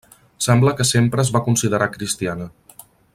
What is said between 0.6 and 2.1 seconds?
que sempre es va considerar